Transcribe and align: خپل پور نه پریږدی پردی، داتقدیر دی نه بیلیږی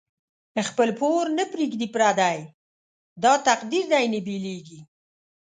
خپل 0.67 0.89
پور 0.99 1.25
نه 1.37 1.43
پریږدی 1.51 1.87
پردی، 1.93 2.37
داتقدیر 3.23 3.85
دی 3.91 4.05
نه 4.13 4.19
بیلیږی 4.25 4.79